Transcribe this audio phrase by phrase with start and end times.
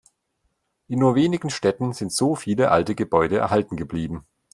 [0.87, 4.25] In nur wenigen Städten sind so viele alte Gebäude erhalten geblieben.